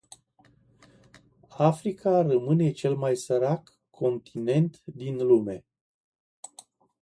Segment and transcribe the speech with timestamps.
[1.59, 5.65] Africa rămâne cel mai sărac continent din lume.